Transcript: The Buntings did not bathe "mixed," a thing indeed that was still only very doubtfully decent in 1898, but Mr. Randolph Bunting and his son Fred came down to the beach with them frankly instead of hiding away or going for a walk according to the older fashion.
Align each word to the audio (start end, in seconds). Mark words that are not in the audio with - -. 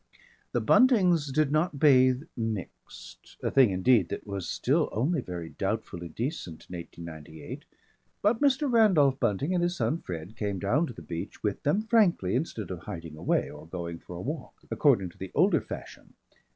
The 0.51 0.61
Buntings 0.61 1.31
did 1.31 1.51
not 1.51 1.77
bathe 1.77 2.23
"mixed," 2.35 3.37
a 3.43 3.51
thing 3.51 3.69
indeed 3.69 4.09
that 4.09 4.25
was 4.25 4.49
still 4.49 4.89
only 4.91 5.21
very 5.21 5.49
doubtfully 5.49 6.07
decent 6.09 6.65
in 6.71 6.75
1898, 6.75 7.65
but 8.23 8.41
Mr. 8.41 8.65
Randolph 8.67 9.19
Bunting 9.19 9.53
and 9.53 9.61
his 9.61 9.75
son 9.75 9.99
Fred 9.99 10.35
came 10.35 10.57
down 10.57 10.87
to 10.87 10.93
the 10.93 11.03
beach 11.03 11.43
with 11.43 11.61
them 11.61 11.83
frankly 11.83 12.33
instead 12.33 12.71
of 12.71 12.79
hiding 12.79 13.15
away 13.15 13.47
or 13.51 13.67
going 13.67 13.99
for 13.99 14.15
a 14.15 14.21
walk 14.21 14.55
according 14.71 15.09
to 15.09 15.19
the 15.19 15.29
older 15.35 15.61
fashion. 15.61 16.15